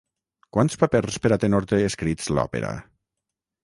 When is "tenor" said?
1.45-1.69